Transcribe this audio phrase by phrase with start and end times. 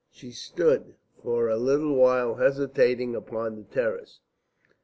[0.09, 4.19] She stood for a little while hesitating upon the terrace.